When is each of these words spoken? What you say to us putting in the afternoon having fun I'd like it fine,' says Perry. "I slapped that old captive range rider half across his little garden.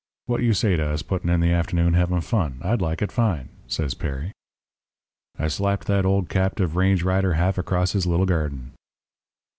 What 0.25 0.41
you 0.41 0.53
say 0.53 0.75
to 0.77 0.83
us 0.87 1.03
putting 1.03 1.29
in 1.29 1.41
the 1.41 1.51
afternoon 1.51 1.93
having 1.93 2.21
fun 2.21 2.57
I'd 2.63 2.81
like 2.81 3.03
it 3.03 3.11
fine,' 3.11 3.49
says 3.67 3.93
Perry. 3.93 4.31
"I 5.37 5.47
slapped 5.47 5.85
that 5.85 6.07
old 6.07 6.27
captive 6.27 6.75
range 6.75 7.03
rider 7.03 7.33
half 7.33 7.59
across 7.59 7.91
his 7.91 8.07
little 8.07 8.25
garden. 8.25 8.71